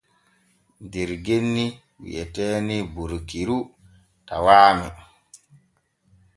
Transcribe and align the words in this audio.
Der 0.93 1.11
genni 1.25 1.65
wi'eteeni 2.01 2.77
Borikiru 2.93 3.57
tawaami. 4.27 4.87